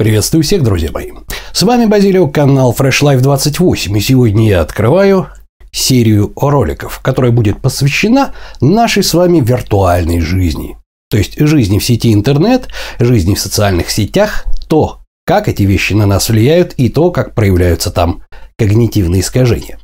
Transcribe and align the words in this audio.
Приветствую 0.00 0.42
всех, 0.42 0.62
друзья 0.62 0.88
мои. 0.94 1.10
С 1.52 1.62
вами 1.62 1.84
Базилио, 1.84 2.26
канал 2.26 2.74
Fresh 2.74 3.02
Life 3.02 3.20
28, 3.20 3.98
и 3.98 4.00
сегодня 4.00 4.48
я 4.48 4.62
открываю 4.62 5.26
серию 5.72 6.32
роликов, 6.36 7.00
которая 7.00 7.32
будет 7.32 7.60
посвящена 7.60 8.32
нашей 8.62 9.02
с 9.02 9.12
вами 9.12 9.40
виртуальной 9.40 10.20
жизни. 10.20 10.78
То 11.10 11.18
есть 11.18 11.38
жизни 11.38 11.78
в 11.78 11.84
сети 11.84 12.14
интернет, 12.14 12.68
жизни 12.98 13.34
в 13.34 13.40
социальных 13.40 13.90
сетях, 13.90 14.46
то, 14.68 15.00
как 15.26 15.48
эти 15.48 15.64
вещи 15.64 15.92
на 15.92 16.06
нас 16.06 16.30
влияют 16.30 16.72
и 16.78 16.88
то, 16.88 17.10
как 17.10 17.34
проявляются 17.34 17.90
там 17.90 18.22
когнитивные 18.56 19.20
искажения. 19.20 19.78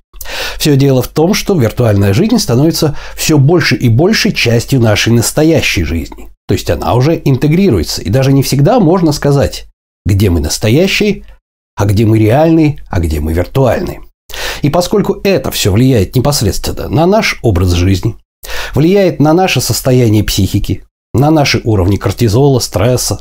Все 0.57 0.79
дело 0.79 1.03
в 1.03 1.09
том, 1.09 1.35
что 1.35 1.55
виртуальная 1.55 2.15
жизнь 2.15 2.39
становится 2.39 2.97
все 3.17 3.37
больше 3.37 3.77
и 3.77 3.91
больше 3.91 4.33
частью 4.33 4.81
нашей 4.81 5.13
настоящей 5.13 5.85
жизни. 5.85 6.31
То 6.49 6.55
есть 6.55 6.71
она 6.71 6.95
уже 6.95 7.21
интегрируется, 7.23 8.01
и 8.01 8.09
даже 8.09 8.33
не 8.33 8.43
всегда 8.43 8.81
можно 8.81 9.13
сказать, 9.13 9.67
где 10.07 10.31
мы 10.31 10.41
настоящие, 10.41 11.25
а 11.75 11.85
где 11.85 12.07
мы 12.07 12.19
реальные, 12.19 12.83
а 12.89 13.01
где 13.01 13.21
мы 13.21 13.35
виртуальные. 13.35 14.01
И 14.63 14.71
поскольку 14.71 15.21
это 15.23 15.51
все 15.51 15.71
влияет 15.71 16.17
непосредственно 16.17 16.89
на 16.89 17.07
наш 17.07 17.39
образ 17.43 17.73
жизни, 17.73 18.17
влияет 18.75 19.21
на 19.21 19.35
наше 19.35 19.61
состояние 19.61 20.25
психики, 20.25 20.85
на 21.13 21.31
наши 21.31 21.61
уровни 21.65 21.97
кортизола, 21.97 22.61
стресса, 22.61 23.21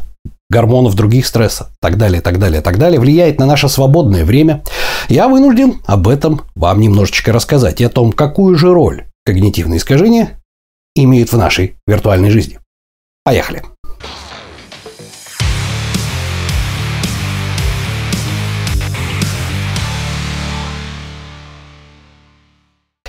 гормонов 0.49 0.95
других 0.95 1.26
стресса, 1.26 1.71
так 1.81 1.98
далее, 1.98 2.21
так 2.21 2.40
далее, 2.40 2.62
так 2.62 2.77
далее, 2.77 2.99
влияет 2.99 3.40
на 3.40 3.45
наше 3.45 3.67
свободное 3.67 4.23
время, 4.23 4.63
я 5.09 5.27
вынужден 5.27 5.81
об 5.85 6.07
этом 6.07 6.41
вам 6.55 6.79
немножечко 6.79 7.34
рассказать 7.34 7.81
и 7.81 7.84
о 7.84 7.90
том, 7.90 8.12
какую 8.12 8.55
же 8.55 8.73
роль 8.73 9.05
когнитивные 9.26 9.77
искажения 9.77 10.40
имеют 10.95 11.31
в 11.31 11.38
нашей 11.38 11.76
виртуальной 11.88 12.29
жизни. 12.29 12.59
Поехали! 13.23 13.63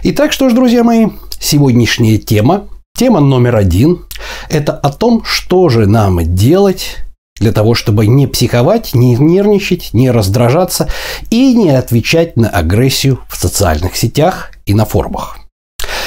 Итак, 0.09 0.31
что 0.31 0.49
ж, 0.49 0.53
друзья 0.53 0.85
мои, 0.85 1.09
сегодняшняя 1.41 2.17
тема, 2.17 2.69
тема 2.97 3.19
номер 3.19 3.57
один, 3.57 4.05
это 4.49 4.73
о 4.73 4.93
том, 4.93 5.25
что 5.25 5.69
же 5.69 5.87
нам 5.87 6.21
делать 6.37 6.99
для 7.41 7.51
того, 7.51 7.75
чтобы 7.75 8.07
не 8.07 8.29
психовать, 8.29 8.95
не 8.95 9.17
нервничать, 9.17 9.91
не 9.95 10.13
раздражаться 10.13 10.89
и 11.31 11.57
не 11.57 11.71
отвечать 11.71 12.37
на 12.37 12.49
агрессию 12.49 13.19
в 13.29 13.37
социальных 13.37 13.97
сетях 13.97 14.53
и 14.65 14.75
на 14.75 14.85
форумах. 14.85 15.41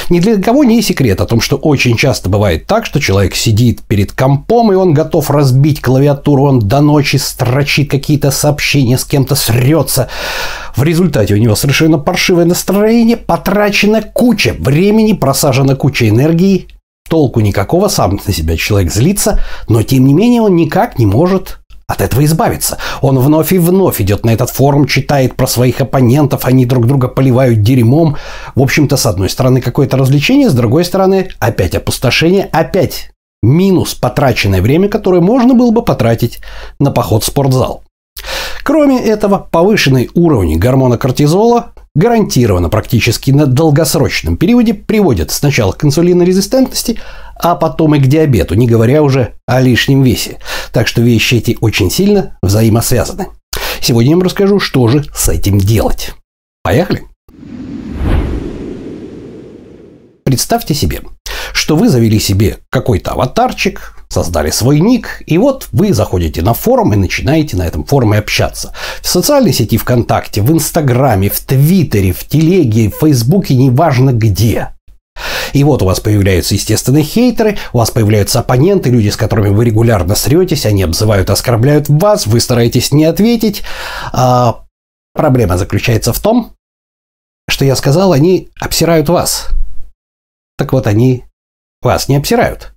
Ни 0.09 0.19
для 0.19 0.41
кого 0.41 0.63
не 0.63 0.81
секрет 0.81 1.21
о 1.21 1.27
том, 1.27 1.39
что 1.39 1.55
очень 1.55 1.95
часто 1.95 2.29
бывает 2.29 2.65
так, 2.65 2.87
что 2.87 2.99
человек 2.99 3.35
сидит 3.35 3.81
перед 3.83 4.11
компом, 4.11 4.71
и 4.71 4.75
он 4.75 4.93
готов 4.93 5.29
разбить 5.29 5.81
клавиатуру, 5.81 6.45
он 6.45 6.59
до 6.59 6.81
ночи 6.81 7.17
строчит 7.17 7.91
какие-то 7.91 8.31
сообщения, 8.31 8.97
с 8.97 9.05
кем-то 9.05 9.35
срется. 9.35 10.09
В 10.75 10.83
результате 10.83 11.35
у 11.35 11.37
него 11.37 11.55
совершенно 11.55 11.99
паршивое 11.99 12.45
настроение, 12.45 13.17
потрачена 13.17 14.01
куча 14.01 14.55
времени, 14.57 15.13
просажена 15.13 15.75
куча 15.75 16.09
энергии, 16.09 16.67
толку 17.07 17.39
никакого, 17.41 17.87
сам 17.87 18.19
на 18.25 18.33
себя 18.33 18.57
человек 18.57 18.91
злится, 18.91 19.39
но 19.67 19.83
тем 19.83 20.05
не 20.07 20.13
менее 20.15 20.41
он 20.41 20.55
никак 20.55 20.97
не 20.97 21.05
может 21.05 21.59
от 21.89 22.01
этого 22.01 22.23
избавиться. 22.23 22.77
Он 23.01 23.17
вновь 23.17 23.51
и 23.51 23.57
вновь 23.57 23.99
идет 23.99 24.23
на 24.23 24.29
этот 24.29 24.51
форум, 24.51 24.85
читает 24.85 25.35
про 25.35 25.47
своих 25.47 25.81
оппонентов, 25.81 26.45
они 26.45 26.65
друг 26.65 26.85
друга 26.85 27.07
поливают 27.07 27.63
дерьмом. 27.63 28.15
В 28.53 28.61
общем-то, 28.61 28.95
с 28.95 29.07
одной 29.07 29.29
стороны, 29.29 29.59
какое-то 29.59 29.97
развлечение, 29.97 30.49
с 30.49 30.53
другой 30.53 30.85
стороны, 30.85 31.29
опять 31.39 31.73
опустошение, 31.73 32.47
опять 32.51 33.09
минус 33.41 33.95
потраченное 33.95 34.61
время, 34.61 34.87
которое 34.87 35.19
можно 35.19 35.55
было 35.55 35.71
бы 35.71 35.81
потратить 35.81 36.39
на 36.79 36.91
поход 36.91 37.23
в 37.23 37.25
спортзал. 37.25 37.83
Кроме 38.63 39.03
этого, 39.03 39.47
повышенный 39.49 40.11
уровень 40.13 40.59
гормона 40.59 40.99
кортизола 40.99 41.73
гарантированно 41.99 42.69
практически 42.69 43.31
на 43.31 43.45
долгосрочном 43.45 44.37
периоде 44.37 44.73
приводит 44.73 45.31
сначала 45.31 45.73
к 45.73 45.83
инсулинорезистентности, 45.83 46.97
а 47.35 47.55
потом 47.55 47.95
и 47.95 47.99
к 47.99 48.07
диабету, 48.07 48.55
не 48.55 48.67
говоря 48.67 49.03
уже 49.03 49.33
о 49.45 49.59
лишнем 49.59 50.01
весе. 50.01 50.39
Так 50.71 50.87
что 50.87 51.01
вещи 51.01 51.35
эти 51.35 51.57
очень 51.59 51.91
сильно 51.91 52.37
взаимосвязаны. 52.41 53.27
Сегодня 53.81 54.11
я 54.11 54.15
вам 54.15 54.23
расскажу, 54.23 54.59
что 54.59 54.87
же 54.87 55.05
с 55.13 55.27
этим 55.29 55.57
делать. 55.57 56.13
Поехали! 56.63 57.03
Представьте 60.23 60.73
себе, 60.73 61.01
что 61.53 61.75
вы 61.75 61.89
завели 61.89 62.19
себе 62.19 62.57
какой-то 62.69 63.11
аватарчик, 63.11 63.95
создали 64.09 64.49
свой 64.49 64.79
ник, 64.79 65.21
и 65.27 65.37
вот 65.37 65.67
вы 65.71 65.93
заходите 65.93 66.41
на 66.41 66.53
форум 66.53 66.93
и 66.93 66.97
начинаете 66.97 67.57
на 67.57 67.67
этом 67.67 67.83
форуме 67.83 68.17
общаться. 68.17 68.73
В 69.01 69.07
социальной 69.07 69.53
сети 69.53 69.77
ВКонтакте, 69.77 70.41
в 70.41 70.51
Инстаграме, 70.51 71.29
в 71.29 71.39
Твиттере, 71.39 72.11
в 72.11 72.25
Телеге, 72.25 72.89
в 72.89 72.99
Фейсбуке, 72.99 73.55
неважно 73.55 74.11
где. 74.11 74.69
И 75.53 75.63
вот 75.63 75.81
у 75.81 75.85
вас 75.85 75.99
появляются 75.99 76.55
естественные 76.55 77.03
хейтеры, 77.03 77.57
у 77.73 77.79
вас 77.79 77.91
появляются 77.91 78.39
оппоненты, 78.39 78.89
люди, 78.89 79.09
с 79.09 79.17
которыми 79.17 79.49
вы 79.49 79.65
регулярно 79.65 80.15
сретесь, 80.15 80.65
они 80.65 80.83
обзывают, 80.83 81.29
оскорбляют 81.29 81.89
вас, 81.89 82.25
вы 82.25 82.39
стараетесь 82.39 82.91
не 82.91 83.05
ответить. 83.05 83.63
А 84.11 84.63
проблема 85.13 85.57
заключается 85.57 86.13
в 86.13 86.19
том, 86.19 86.53
что 87.49 87.65
я 87.65 87.75
сказал, 87.75 88.13
они 88.13 88.49
обсирают 88.59 89.09
вас. 89.09 89.49
Так 90.57 90.73
вот, 90.73 90.87
они 90.87 91.25
вас 91.81 92.09
не 92.09 92.17
обсирают 92.17 92.73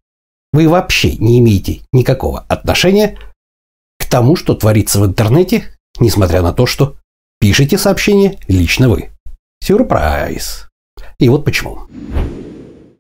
вы 0.52 0.68
вообще 0.68 1.16
не 1.16 1.38
имеете 1.38 1.80
никакого 1.92 2.44
отношения 2.48 3.18
к 3.98 4.04
тому, 4.06 4.36
что 4.36 4.54
творится 4.54 5.00
в 5.00 5.06
интернете, 5.06 5.64
несмотря 5.98 6.42
на 6.42 6.52
то, 6.52 6.66
что 6.66 6.96
пишете 7.40 7.78
сообщение 7.78 8.38
лично 8.48 8.88
вы. 8.88 9.10
Сюрприз. 9.64 10.68
И 11.18 11.28
вот 11.28 11.44
почему. 11.44 11.80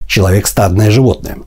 Человек– 0.06 0.46
стадное 0.48 0.90
животное. 0.90 1.38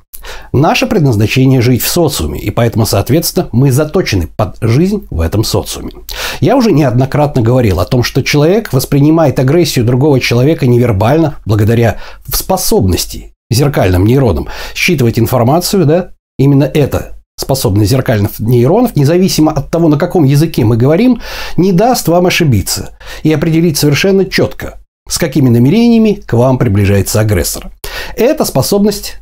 Наше 0.51 0.87
предназначение– 0.87 1.61
жить 1.61 1.81
в 1.81 1.87
социуме, 1.87 2.39
и 2.39 2.49
поэтому, 2.49 2.85
соответственно, 2.85 3.49
мы 3.51 3.72
заточены 3.72 4.27
под 4.27 4.57
жизнь 4.61 5.07
в 5.09 5.22
этом 5.22 5.43
социуме. 5.43 5.91
Я 6.39 6.55
уже 6.55 6.72
неоднократно 6.72 7.41
говорил 7.41 7.79
о 7.79 7.85
том, 7.85 8.03
что 8.03 8.23
человек 8.23 8.73
воспринимает 8.73 9.39
агрессию 9.39 9.85
другого 9.85 10.19
человека 10.19 10.67
невербально 10.67 11.37
благодаря 11.45 11.99
способности 12.31 13.34
зеркальным 13.50 14.06
нейронам 14.06 14.47
считывать 14.73 15.19
информацию, 15.19 15.85
да, 15.85 16.11
именно 16.38 16.63
это 16.63 17.16
способность 17.38 17.91
зеркальных 17.91 18.39
нейронов, 18.39 18.95
независимо 18.95 19.51
от 19.51 19.69
того, 19.69 19.89
на 19.89 19.97
каком 19.97 20.23
языке 20.23 20.63
мы 20.63 20.78
говорим, 20.78 21.22
не 21.57 21.72
даст 21.72 22.07
вам 22.07 22.28
ошибиться 22.28 22.97
и 23.23 23.31
определить 23.31 23.78
совершенно 23.78 24.25
четко, 24.25 24.79
с 25.07 25.17
какими 25.17 25.50
намерениями 25.50 26.13
к 26.25 26.34
вам 26.34 26.57
приближается 26.57 27.19
агрессор. 27.19 27.72
Эта 28.16 28.45
способность 28.45 29.17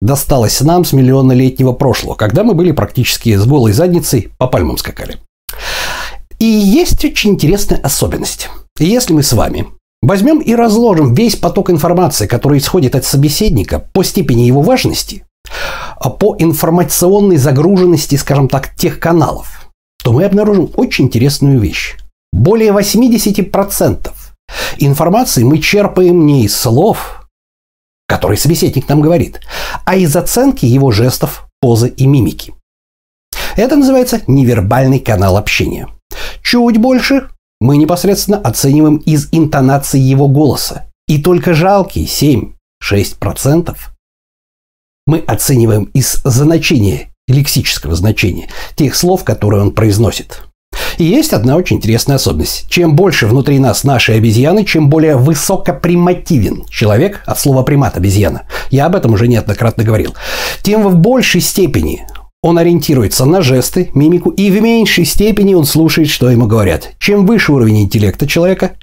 досталась 0.00 0.60
нам 0.60 0.84
с 0.84 0.92
миллионнолетнего 0.92 1.72
прошлого, 1.72 2.14
когда 2.14 2.42
мы 2.42 2.54
были 2.54 2.72
практически 2.72 3.36
с 3.36 3.44
голой 3.44 3.72
задницей 3.72 4.30
по 4.38 4.46
пальмам 4.46 4.78
скакали. 4.78 5.18
И 6.38 6.46
есть 6.46 7.04
очень 7.04 7.32
интересная 7.32 7.78
особенность. 7.80 8.48
Если 8.78 9.12
мы 9.12 9.22
с 9.22 9.34
вами 9.34 9.66
Возьмем 10.02 10.38
и 10.38 10.54
разложим 10.54 11.14
весь 11.14 11.36
поток 11.36 11.70
информации, 11.70 12.26
который 12.26 12.58
исходит 12.58 12.94
от 12.94 13.04
собеседника 13.04 13.78
по 13.92 14.02
степени 14.02 14.42
его 14.42 14.62
важности, 14.62 15.24
а 15.98 16.08
по 16.08 16.36
информационной 16.38 17.36
загруженности, 17.36 18.16
скажем 18.16 18.48
так, 18.48 18.74
тех 18.74 18.98
каналов, 18.98 19.70
то 20.02 20.12
мы 20.12 20.24
обнаружим 20.24 20.70
очень 20.76 21.06
интересную 21.06 21.60
вещь. 21.60 21.96
Более 22.32 22.72
80% 22.72 24.10
информации 24.78 25.42
мы 25.42 25.58
черпаем 25.58 26.24
не 26.26 26.44
из 26.44 26.56
слов, 26.56 27.26
которые 28.08 28.38
собеседник 28.38 28.88
нам 28.88 29.02
говорит, 29.02 29.40
а 29.84 29.96
из 29.96 30.16
оценки 30.16 30.64
его 30.64 30.90
жестов, 30.90 31.46
позы 31.60 31.88
и 31.88 32.06
мимики. 32.06 32.54
Это 33.56 33.76
называется 33.76 34.22
невербальный 34.26 35.00
канал 35.00 35.36
общения. 35.36 35.88
Чуть 36.42 36.78
больше 36.78 37.28
мы 37.60 37.76
непосредственно 37.76 38.38
оцениваем 38.38 38.96
из 38.96 39.28
интонации 39.32 40.00
его 40.00 40.28
голоса. 40.28 40.86
И 41.06 41.22
только 41.22 41.54
жалкие 41.54 42.06
7-6% 42.06 43.76
мы 45.06 45.18
оцениваем 45.18 45.84
из 45.92 46.20
значения, 46.24 47.08
лексического 47.26 47.94
значения, 47.94 48.48
тех 48.76 48.94
слов, 48.94 49.24
которые 49.24 49.62
он 49.62 49.72
произносит. 49.72 50.42
И 50.98 51.04
есть 51.04 51.32
одна 51.32 51.56
очень 51.56 51.78
интересная 51.78 52.16
особенность. 52.16 52.66
Чем 52.68 52.94
больше 52.94 53.26
внутри 53.26 53.58
нас 53.58 53.84
нашей 53.84 54.16
обезьяны, 54.16 54.64
чем 54.64 54.88
более 54.88 55.16
высокопримативен 55.16 56.64
человек, 56.66 57.22
от 57.26 57.38
слова 57.40 57.62
примат 57.62 57.96
обезьяна, 57.96 58.46
я 58.70 58.86
об 58.86 58.94
этом 58.94 59.14
уже 59.14 59.26
неоднократно 59.26 59.82
говорил, 59.82 60.14
тем 60.62 60.82
в 60.82 60.96
большей 60.96 61.40
степени 61.40 62.06
он 62.42 62.58
ориентируется 62.58 63.24
на 63.24 63.42
жесты, 63.42 63.90
мимику, 63.94 64.30
и 64.30 64.50
в 64.50 64.60
меньшей 64.62 65.04
степени 65.04 65.54
он 65.54 65.64
слушает, 65.64 66.08
что 66.08 66.30
ему 66.30 66.46
говорят. 66.46 66.90
Чем 66.98 67.26
выше 67.26 67.52
уровень 67.52 67.82
интеллекта 67.82 68.26
человека, 68.26 68.76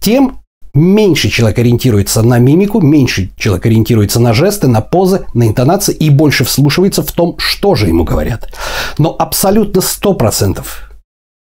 тем 0.00 0.40
меньше 0.74 1.30
человек 1.30 1.58
ориентируется 1.58 2.22
на 2.22 2.38
мимику, 2.38 2.80
меньше 2.80 3.30
человек 3.36 3.66
ориентируется 3.66 4.18
на 4.18 4.32
жесты, 4.32 4.66
на 4.66 4.80
позы, 4.80 5.26
на 5.32 5.46
интонации 5.46 5.94
и 5.94 6.10
больше 6.10 6.44
вслушивается 6.44 7.02
в 7.02 7.12
том, 7.12 7.36
что 7.38 7.76
же 7.76 7.86
ему 7.86 8.04
говорят. 8.04 8.52
Но 8.98 9.14
абсолютно 9.16 9.80
100% 9.80 10.64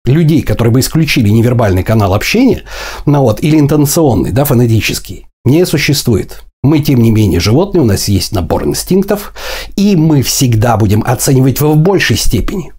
людей, 0.04 0.42
которые 0.42 0.72
бы 0.72 0.80
исключили 0.80 1.28
невербальный 1.28 1.84
канал 1.84 2.14
общения, 2.14 2.64
ну 3.06 3.22
вот, 3.22 3.40
или 3.40 3.58
интонационный, 3.58 4.32
да, 4.32 4.44
фонетический, 4.44 5.28
не 5.44 5.64
существует. 5.64 6.42
Мы, 6.62 6.78
тем 6.78 7.02
не 7.02 7.10
менее, 7.10 7.40
животные, 7.40 7.82
у 7.82 7.86
нас 7.86 8.06
есть 8.06 8.32
набор 8.32 8.64
инстинктов, 8.64 9.34
и 9.74 9.96
мы 9.96 10.22
всегда 10.22 10.76
будем 10.76 11.02
оценивать 11.04 11.60
в 11.60 11.74
большей 11.76 12.16
степени 12.16 12.72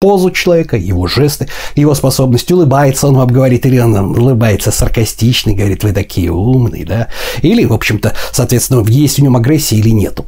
позу 0.00 0.30
человека, 0.30 0.76
его 0.76 1.06
жесты, 1.06 1.48
его 1.74 1.94
способность 1.94 2.50
улыбается, 2.50 3.06
он 3.06 3.16
вам 3.16 3.28
говорит, 3.28 3.66
или 3.66 3.78
он 3.78 3.94
улыбается 3.94 4.70
саркастично, 4.70 5.52
говорит, 5.52 5.84
вы 5.84 5.92
такие 5.92 6.32
умные, 6.32 6.86
да, 6.86 7.08
или, 7.42 7.66
в 7.66 7.72
общем-то, 7.72 8.14
соответственно, 8.32 8.84
есть 8.88 9.18
в 9.18 9.22
нем 9.22 9.36
агрессия 9.36 9.76
или 9.76 9.90
нету. 9.90 10.26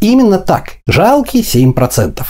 Именно 0.00 0.38
так, 0.38 0.78
жалкие 0.86 1.42
7%. 1.42 2.22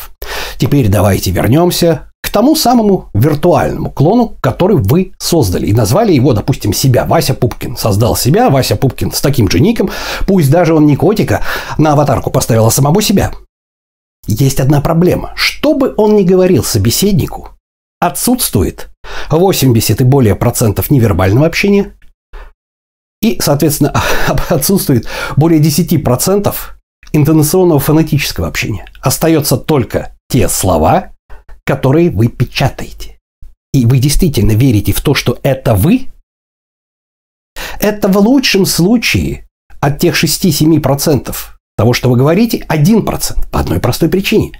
Теперь 0.58 0.88
давайте 0.88 1.30
вернемся 1.30 2.05
к 2.26 2.30
тому 2.30 2.56
самому 2.56 3.08
виртуальному 3.14 3.92
клону, 3.92 4.34
который 4.40 4.76
вы 4.76 5.12
создали. 5.16 5.68
И 5.68 5.72
назвали 5.72 6.12
его, 6.12 6.32
допустим, 6.32 6.72
себя. 6.72 7.04
Вася 7.04 7.34
Пупкин 7.34 7.76
создал 7.76 8.16
себя, 8.16 8.50
Вася 8.50 8.74
Пупкин 8.74 9.12
с 9.12 9.20
таким 9.20 9.48
же 9.48 9.60
ником. 9.60 9.90
Пусть 10.26 10.50
даже 10.50 10.74
он 10.74 10.86
не 10.86 10.96
котика, 10.96 11.42
на 11.78 11.92
аватарку 11.92 12.32
поставил 12.32 12.66
а 12.66 12.70
самого 12.72 13.00
себя. 13.00 13.30
Есть 14.26 14.58
одна 14.58 14.80
проблема. 14.80 15.34
Что 15.36 15.74
бы 15.74 15.94
он 15.96 16.16
ни 16.16 16.24
говорил 16.24 16.64
собеседнику, 16.64 17.50
отсутствует 18.00 18.88
80 19.30 20.00
и 20.00 20.04
более 20.04 20.34
процентов 20.34 20.90
невербального 20.90 21.46
общения 21.46 21.94
и, 23.22 23.38
соответственно, 23.40 23.94
отсутствует 24.48 25.06
более 25.36 25.60
10 25.60 26.02
процентов 26.02 26.76
интонационного 27.12 27.78
фонетического 27.78 28.48
общения. 28.48 28.86
Остается 29.00 29.56
только 29.56 30.16
те 30.28 30.48
слова, 30.48 31.12
которые 31.66 32.10
вы 32.10 32.28
печатаете. 32.28 33.18
И 33.74 33.84
вы 33.84 33.98
действительно 33.98 34.52
верите 34.52 34.92
в 34.92 35.02
то, 35.02 35.14
что 35.14 35.38
это 35.42 35.74
вы, 35.74 36.06
это 37.80 38.08
в 38.08 38.16
лучшем 38.18 38.64
случае 38.64 39.46
от 39.80 39.98
тех 39.98 40.14
6-7% 40.22 41.34
того, 41.76 41.92
что 41.92 42.08
вы 42.08 42.16
говорите, 42.16 42.64
1%. 42.68 43.50
По 43.50 43.60
одной 43.60 43.80
простой 43.80 44.08
причине. 44.08 44.52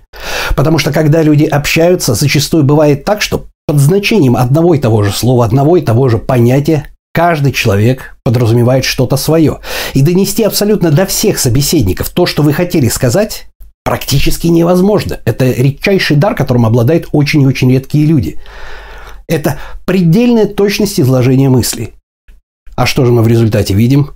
Потому 0.55 0.79
что 0.79 0.93
когда 0.93 1.23
люди 1.23 1.45
общаются, 1.45 2.15
зачастую 2.15 2.65
бывает 2.65 3.05
так, 3.05 3.23
что 3.23 3.47
под 3.67 3.79
значением 3.79 4.37
одного 4.37 4.75
и 4.75 4.79
того 4.79 5.03
же 5.03 5.13
слова, 5.13 5.45
одного 5.45 5.77
и 5.77 5.83
того 5.83 6.09
же 6.09 6.19
понятия 6.19 6.89
каждый 7.15 7.53
человек 7.53 8.19
подразумевает 8.25 8.85
что-то 8.85 9.17
свое. 9.17 9.61
И 9.95 10.03
донести 10.03 10.43
абсолютно 10.43 10.91
до 10.91 11.07
всех 11.07 11.39
собеседников 11.39 12.11
то, 12.11 12.27
что 12.27 12.43
вы 12.43 12.53
хотели 12.53 12.89
сказать, 12.89 13.46
практически 13.87 14.49
невозможно. 14.49 15.21
Это 15.25 15.45
редчайший 15.45 16.17
дар, 16.17 16.35
которым 16.35 16.67
обладают 16.67 17.07
очень 17.13 17.43
и 17.43 17.47
очень 17.47 17.71
редкие 17.71 18.05
люди. 18.05 18.41
Это 19.29 19.61
предельная 19.85 20.47
точность 20.47 20.99
изложения 20.99 21.49
мыслей. 21.49 21.95
А 22.75 22.85
что 22.85 23.05
же 23.05 23.13
мы 23.13 23.23
в 23.23 23.29
результате 23.29 23.75
видим? 23.75 24.11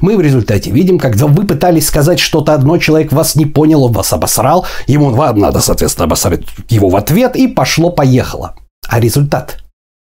Мы 0.00 0.16
в 0.16 0.22
результате 0.22 0.70
видим, 0.70 0.98
когда 0.98 1.26
вы 1.26 1.46
пытались 1.46 1.88
сказать 1.88 2.20
что-то 2.20 2.54
одно, 2.54 2.78
человек 2.78 3.12
вас 3.12 3.36
не 3.36 3.44
понял, 3.44 3.84
он 3.84 3.92
вас 3.92 4.14
обосрал, 4.14 4.64
ему 4.86 5.10
вам 5.10 5.38
надо, 5.38 5.60
соответственно, 5.60 6.06
обосрать 6.06 6.44
его 6.70 6.88
в 6.88 6.96
ответ, 6.96 7.36
и 7.36 7.48
пошло-поехало. 7.48 8.54
А 8.88 8.98
результат? 8.98 9.58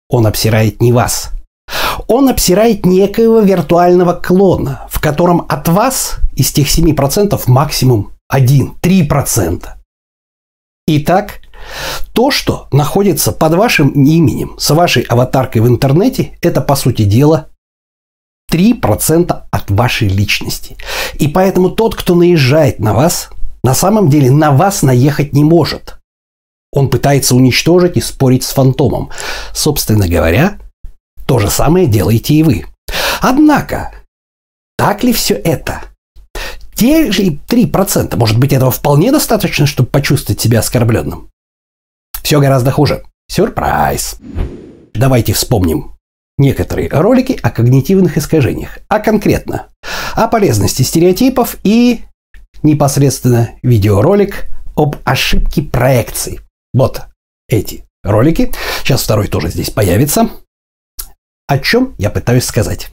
Он 0.07 0.27
обсирает 0.27 0.83
не 0.83 0.93
вас. 0.93 1.31
Он 2.07 2.29
обсирает 2.29 2.85
некоего 2.85 3.39
виртуального 3.39 4.13
клона, 4.13 4.87
в 4.87 5.01
котором 5.01 5.47
от 5.49 5.67
вас 5.67 6.17
из 6.35 6.51
тех 6.51 6.67
7% 6.67 7.41
максимум 7.47 8.11
1, 8.29 8.75
3%. 8.81 9.67
Итак, 10.87 11.41
то, 12.13 12.29
что 12.31 12.67
находится 12.71 13.31
под 13.31 13.55
вашим 13.55 13.89
именем, 13.89 14.55
с 14.59 14.69
вашей 14.69 15.03
аватаркой 15.03 15.61
в 15.61 15.67
интернете, 15.67 16.37
это, 16.41 16.61
по 16.61 16.75
сути 16.75 17.03
дела, 17.03 17.49
3% 18.51 19.43
от 19.49 19.71
вашей 19.71 20.07
личности. 20.07 20.77
И 21.15 21.27
поэтому 21.27 21.71
тот, 21.71 21.95
кто 21.95 22.15
наезжает 22.15 22.79
на 22.79 22.93
вас, 22.93 23.29
на 23.63 23.73
самом 23.73 24.09
деле 24.09 24.31
на 24.31 24.51
вас 24.51 24.83
наехать 24.83 25.33
не 25.33 25.43
может. 25.43 25.97
Он 26.71 26.89
пытается 26.89 27.35
уничтожить 27.35 27.97
и 27.97 28.01
спорить 28.01 28.43
с 28.43 28.53
фантомом. 28.53 29.09
Собственно 29.53 30.07
говоря, 30.07 30.59
то 31.25 31.39
же 31.39 31.49
самое 31.49 31.87
делаете 31.87 32.35
и 32.35 32.43
вы. 32.43 32.65
Однако, 33.21 33.91
так 34.77 35.03
ли 35.03 35.13
все 35.13 35.33
это? 35.33 35.88
Те 36.79 37.11
же 37.11 37.23
3%, 37.23 38.15
может 38.15 38.39
быть, 38.39 38.53
этого 38.53 38.71
вполне 38.71 39.11
достаточно, 39.11 39.65
чтобы 39.65 39.89
почувствовать 39.89 40.39
себя 40.39 40.59
оскорбленным? 40.59 41.29
Все 42.23 42.39
гораздо 42.39 42.71
хуже. 42.71 43.03
Сюрприз. 43.29 44.15
Давайте 44.93 45.33
вспомним 45.33 45.97
некоторые 46.37 46.87
ролики 46.87 47.37
о 47.43 47.49
когнитивных 47.49 48.17
искажениях, 48.17 48.79
а 48.87 48.99
конкретно 48.99 49.67
о 50.13 50.29
полезности 50.29 50.83
стереотипов 50.83 51.57
и 51.65 52.03
непосредственно 52.63 53.49
видеоролик 53.61 54.45
об 54.77 54.95
ошибке 55.03 55.63
проекции. 55.63 56.39
Вот 56.73 57.01
эти 57.49 57.83
ролики. 58.03 58.53
Сейчас 58.83 59.03
второй 59.03 59.27
тоже 59.27 59.49
здесь 59.49 59.69
появится. 59.69 60.29
О 61.45 61.59
чем 61.59 61.93
я 61.97 62.09
пытаюсь 62.09 62.45
сказать. 62.45 62.89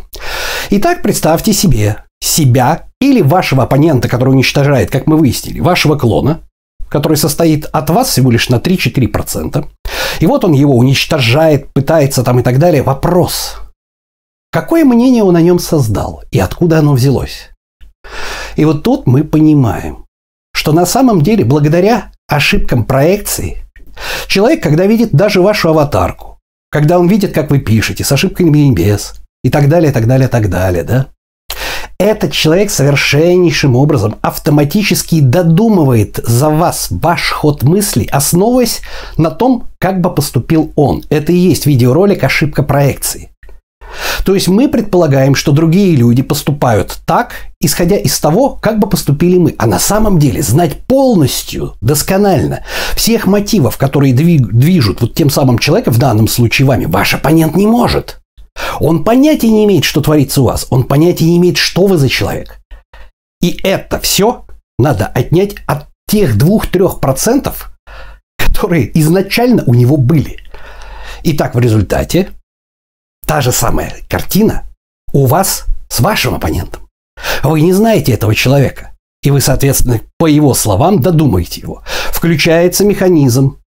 Итак, 0.70 1.02
представьте 1.02 1.52
себе 1.52 2.02
себя 2.26 2.86
или 3.00 3.22
вашего 3.22 3.62
оппонента, 3.62 4.08
который 4.08 4.30
уничтожает, 4.30 4.90
как 4.90 5.06
мы 5.06 5.16
выяснили, 5.16 5.60
вашего 5.60 5.96
клона, 5.96 6.40
который 6.88 7.16
состоит 7.16 7.66
от 7.66 7.90
вас 7.90 8.08
всего 8.08 8.30
лишь 8.30 8.48
на 8.48 8.56
3-4%. 8.56 9.66
И 10.20 10.26
вот 10.26 10.44
он 10.44 10.52
его 10.52 10.76
уничтожает, 10.76 11.72
пытается 11.72 12.22
там 12.22 12.40
и 12.40 12.42
так 12.42 12.58
далее. 12.58 12.82
Вопрос. 12.82 13.58
Какое 14.50 14.84
мнение 14.84 15.22
он 15.22 15.36
о 15.36 15.42
нем 15.42 15.58
создал 15.58 16.22
и 16.30 16.38
откуда 16.38 16.78
оно 16.78 16.94
взялось? 16.94 17.50
И 18.56 18.64
вот 18.64 18.82
тут 18.82 19.06
мы 19.06 19.24
понимаем, 19.24 20.06
что 20.54 20.72
на 20.72 20.86
самом 20.86 21.20
деле 21.20 21.44
благодаря 21.44 22.12
ошибкам 22.28 22.84
проекции 22.84 23.58
человек, 24.26 24.62
когда 24.62 24.86
видит 24.86 25.12
даже 25.12 25.42
вашу 25.42 25.70
аватарку, 25.70 26.38
когда 26.70 26.98
он 26.98 27.08
видит, 27.08 27.32
как 27.32 27.50
вы 27.50 27.58
пишете, 27.58 28.04
с 28.04 28.12
ошибками 28.12 28.68
и 28.68 28.72
без, 28.72 29.16
и 29.42 29.50
так 29.50 29.68
далее, 29.68 29.92
так 29.92 30.06
далее, 30.06 30.28
так 30.28 30.48
далее, 30.48 30.84
да, 30.84 31.08
этот 31.98 32.32
человек 32.32 32.70
совершеннейшим 32.70 33.76
образом 33.76 34.16
автоматически 34.20 35.20
додумывает 35.20 36.20
за 36.22 36.50
вас 36.50 36.88
ваш 36.90 37.30
ход 37.30 37.62
мысли, 37.62 38.08
основываясь 38.10 38.82
на 39.16 39.30
том, 39.30 39.64
как 39.78 40.00
бы 40.00 40.14
поступил 40.14 40.72
он. 40.76 41.02
Это 41.08 41.32
и 41.32 41.36
есть 41.36 41.66
видеоролик 41.66 42.22
«Ошибка 42.24 42.62
проекции». 42.62 43.30
То 44.24 44.34
есть 44.34 44.48
мы 44.48 44.68
предполагаем, 44.68 45.34
что 45.34 45.52
другие 45.52 45.94
люди 45.94 46.22
поступают 46.22 46.98
так, 47.06 47.34
исходя 47.60 47.96
из 47.96 48.18
того, 48.18 48.50
как 48.50 48.78
бы 48.78 48.88
поступили 48.88 49.38
мы. 49.38 49.54
А 49.58 49.66
на 49.66 49.78
самом 49.78 50.18
деле 50.18 50.42
знать 50.42 50.82
полностью, 50.86 51.74
досконально 51.80 52.64
всех 52.96 53.26
мотивов, 53.26 53.76
которые 53.76 54.12
движут 54.12 55.00
вот 55.00 55.14
тем 55.14 55.30
самым 55.30 55.58
человеком, 55.58 55.94
в 55.94 55.98
данном 55.98 56.28
случае 56.28 56.66
вами, 56.66 56.86
ваш 56.86 57.14
оппонент 57.14 57.54
не 57.56 57.66
может. 57.66 58.18
Он 58.80 59.04
понятия 59.04 59.48
не 59.48 59.64
имеет, 59.64 59.84
что 59.84 60.00
творится 60.00 60.42
у 60.42 60.44
вас. 60.44 60.66
Он 60.70 60.84
понятия 60.84 61.24
не 61.24 61.38
имеет, 61.38 61.56
что 61.56 61.86
вы 61.86 61.98
за 61.98 62.08
человек. 62.08 62.58
И 63.40 63.58
это 63.62 64.00
все 64.00 64.44
надо 64.78 65.06
отнять 65.06 65.56
от 65.66 65.88
тех 66.06 66.36
двух-трех 66.36 67.00
процентов, 67.00 67.72
которые 68.36 68.96
изначально 68.98 69.64
у 69.66 69.74
него 69.74 69.96
были. 69.96 70.38
Итак, 71.24 71.54
в 71.54 71.58
результате 71.58 72.30
та 73.26 73.40
же 73.40 73.52
самая 73.52 73.94
картина 74.08 74.64
у 75.12 75.26
вас 75.26 75.66
с 75.88 76.00
вашим 76.00 76.34
оппонентом. 76.34 76.88
Вы 77.42 77.60
не 77.60 77.72
знаете 77.72 78.12
этого 78.12 78.34
человека. 78.34 78.92
И 79.22 79.30
вы, 79.30 79.40
соответственно, 79.40 80.00
по 80.18 80.26
его 80.26 80.54
словам 80.54 81.00
додумаете 81.00 81.60
его. 81.60 81.82
Включается 82.12 82.84
механизм 82.84 83.58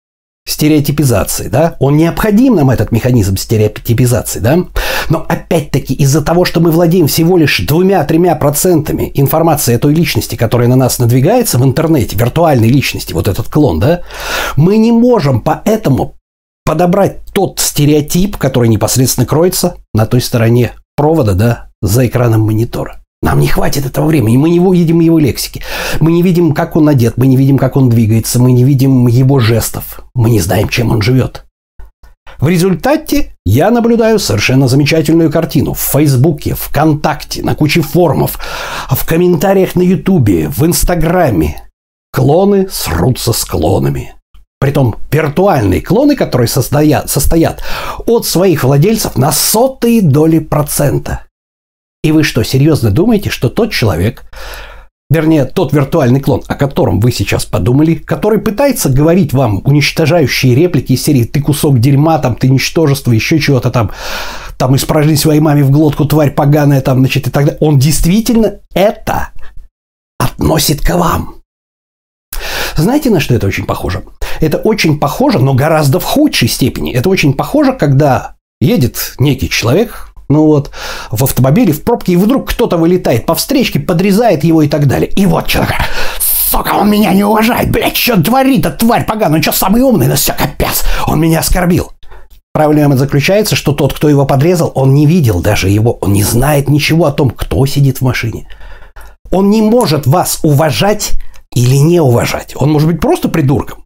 стереотипизации, 0.48 1.48
да, 1.48 1.76
он 1.78 1.96
необходим 1.96 2.56
нам, 2.56 2.70
этот 2.70 2.90
механизм 2.90 3.36
стереотипизации, 3.36 4.40
да, 4.40 4.64
но 5.08 5.24
опять-таки 5.28 5.94
из-за 5.94 6.22
того, 6.22 6.44
что 6.44 6.60
мы 6.60 6.70
владеем 6.70 7.06
всего 7.06 7.36
лишь 7.36 7.60
двумя-тремя 7.60 8.34
процентами 8.34 9.10
информации 9.14 9.74
о 9.74 9.78
той 9.78 9.94
личности, 9.94 10.36
которая 10.36 10.68
на 10.68 10.76
нас 10.76 10.98
надвигается 10.98 11.58
в 11.58 11.64
интернете, 11.64 12.16
виртуальной 12.16 12.68
личности, 12.68 13.12
вот 13.12 13.28
этот 13.28 13.48
клон, 13.48 13.78
да, 13.78 14.00
мы 14.56 14.78
не 14.78 14.92
можем 14.92 15.40
поэтому 15.40 16.14
подобрать 16.64 17.18
тот 17.32 17.60
стереотип, 17.60 18.36
который 18.36 18.68
непосредственно 18.68 19.26
кроется 19.26 19.76
на 19.94 20.06
той 20.06 20.20
стороне 20.20 20.72
провода, 20.96 21.34
да, 21.34 21.68
за 21.80 22.06
экраном 22.06 22.42
монитора. 22.42 23.00
Нам 23.20 23.40
не 23.40 23.48
хватит 23.48 23.84
этого 23.84 24.06
времени, 24.06 24.36
мы 24.36 24.48
не 24.48 24.60
видим 24.60 25.00
его 25.00 25.18
лексики, 25.18 25.62
мы 25.98 26.12
не 26.12 26.22
видим, 26.22 26.52
как 26.52 26.76
он 26.76 26.88
одет, 26.88 27.16
мы 27.16 27.26
не 27.26 27.36
видим, 27.36 27.58
как 27.58 27.76
он 27.76 27.88
двигается, 27.88 28.40
мы 28.40 28.52
не 28.52 28.62
видим 28.62 29.08
его 29.08 29.40
жестов, 29.40 30.02
мы 30.14 30.30
не 30.30 30.40
знаем, 30.40 30.68
чем 30.68 30.90
он 30.92 31.02
живет. 31.02 31.44
В 32.38 32.48
результате 32.48 33.34
я 33.44 33.72
наблюдаю 33.72 34.20
совершенно 34.20 34.68
замечательную 34.68 35.32
картину 35.32 35.74
в 35.74 35.80
Фейсбуке, 35.80 36.54
ВКонтакте, 36.54 37.42
на 37.42 37.56
куче 37.56 37.82
форумов, 37.82 38.38
в 38.88 39.06
комментариях 39.06 39.74
на 39.74 39.82
Ютубе, 39.82 40.48
в 40.48 40.64
Инстаграме. 40.64 41.62
Клоны 42.12 42.68
срутся 42.70 43.32
с 43.32 43.44
клонами. 43.44 44.14
Притом 44.60 44.96
виртуальные 45.10 45.80
клоны, 45.80 46.14
которые 46.14 46.48
состоят, 46.48 47.10
состоят 47.10 47.62
от 48.06 48.26
своих 48.26 48.62
владельцев 48.62 49.16
на 49.16 49.32
сотые 49.32 50.02
доли 50.02 50.38
процента. 50.38 51.22
И 52.04 52.12
вы 52.12 52.22
что, 52.22 52.42
серьезно 52.44 52.90
думаете, 52.90 53.28
что 53.28 53.48
тот 53.48 53.72
человек, 53.72 54.24
вернее, 55.10 55.44
тот 55.44 55.72
виртуальный 55.72 56.20
клон, 56.20 56.42
о 56.46 56.54
котором 56.54 57.00
вы 57.00 57.10
сейчас 57.10 57.44
подумали, 57.44 57.96
который 57.96 58.38
пытается 58.38 58.88
говорить 58.88 59.32
вам 59.32 59.60
уничтожающие 59.64 60.54
реплики 60.54 60.92
из 60.92 61.02
серии 61.02 61.24
«ты 61.24 61.40
кусок 61.40 61.80
дерьма», 61.80 62.18
там 62.18 62.36
«ты 62.36 62.48
ничтожество», 62.48 63.10
еще 63.10 63.40
чего-то 63.40 63.70
там, 63.70 63.90
там 64.58 64.76
«испражни 64.76 65.16
своей 65.16 65.40
маме 65.40 65.64
в 65.64 65.70
глотку, 65.70 66.04
тварь 66.04 66.30
поганая», 66.30 66.80
там, 66.82 67.00
значит, 67.00 67.26
и 67.26 67.30
так 67.30 67.44
далее. 67.44 67.58
Он 67.60 67.78
действительно 67.78 68.60
это 68.74 69.30
относит 70.18 70.80
к 70.80 70.94
вам. 70.94 71.42
Знаете, 72.76 73.10
на 73.10 73.18
что 73.18 73.34
это 73.34 73.48
очень 73.48 73.66
похоже? 73.66 74.04
Это 74.40 74.58
очень 74.58 75.00
похоже, 75.00 75.40
но 75.40 75.52
гораздо 75.52 75.98
в 75.98 76.04
худшей 76.04 76.46
степени. 76.48 76.92
Это 76.92 77.08
очень 77.08 77.34
похоже, 77.34 77.72
когда 77.72 78.36
едет 78.60 79.14
некий 79.18 79.50
человек, 79.50 80.07
ну 80.28 80.44
вот, 80.46 80.70
в 81.10 81.24
автомобиле, 81.24 81.72
в 81.72 81.82
пробке, 81.82 82.12
и 82.12 82.16
вдруг 82.16 82.50
кто-то 82.50 82.76
вылетает 82.76 83.26
по 83.26 83.34
встречке, 83.34 83.80
подрезает 83.80 84.44
его 84.44 84.62
и 84.62 84.68
так 84.68 84.86
далее. 84.86 85.10
И 85.10 85.26
вот 85.26 85.46
человек, 85.46 85.74
сука, 86.20 86.74
он 86.74 86.90
меня 86.90 87.12
не 87.12 87.24
уважает, 87.24 87.70
блядь, 87.70 87.96
что 87.96 88.22
творит 88.22 88.66
эта 88.66 88.76
тварь 88.76 89.06
поганая, 89.06 89.36
он 89.36 89.42
что, 89.42 89.52
самый 89.52 89.82
умный, 89.82 90.06
ну 90.06 90.14
все, 90.14 90.34
капец, 90.34 90.84
он 91.06 91.20
меня 91.20 91.40
оскорбил. 91.40 91.92
Проблема 92.52 92.96
заключается, 92.96 93.56
что 93.56 93.72
тот, 93.72 93.92
кто 93.94 94.08
его 94.08 94.26
подрезал, 94.26 94.72
он 94.74 94.92
не 94.92 95.06
видел 95.06 95.40
даже 95.40 95.68
его, 95.68 95.92
он 96.00 96.12
не 96.12 96.24
знает 96.24 96.68
ничего 96.68 97.06
о 97.06 97.12
том, 97.12 97.30
кто 97.30 97.64
сидит 97.66 97.98
в 97.98 98.02
машине. 98.02 98.48
Он 99.30 99.50
не 99.50 99.62
может 99.62 100.06
вас 100.06 100.40
уважать 100.42 101.12
или 101.54 101.76
не 101.76 102.00
уважать. 102.00 102.54
Он 102.56 102.72
может 102.72 102.88
быть 102.88 103.00
просто 103.00 103.28
придурком. 103.28 103.84